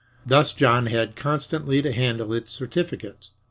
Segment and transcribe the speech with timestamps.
[0.25, 3.29] Thus John had constantly to handle its certificates.